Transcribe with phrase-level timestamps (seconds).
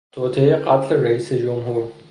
[0.11, 1.91] توطئهی قتل رییس جمهور